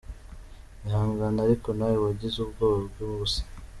[0.85, 3.41] Ihangane ariko nawe wagize ubwoba bw'ubusa.